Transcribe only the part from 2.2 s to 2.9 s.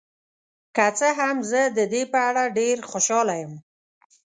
اړه ډیر